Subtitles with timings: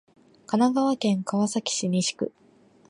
[0.47, 2.33] 神奈川県川崎市西区